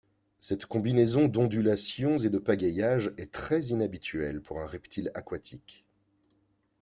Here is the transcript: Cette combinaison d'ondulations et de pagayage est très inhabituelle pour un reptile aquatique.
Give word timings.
Cette 0.39 0.65
combinaison 0.65 1.27
d'ondulations 1.27 2.17
et 2.17 2.31
de 2.31 2.39
pagayage 2.39 3.11
est 3.19 3.31
très 3.31 3.65
inhabituelle 3.65 4.41
pour 4.41 4.59
un 4.59 4.65
reptile 4.65 5.11
aquatique. 5.13 5.85